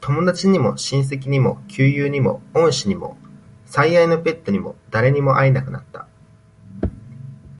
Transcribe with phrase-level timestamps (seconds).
[0.00, 3.16] 友達にも、親戚にも、旧友にも、恩師にも、
[3.66, 6.06] 最愛のペットにも、誰にも会えなくなった。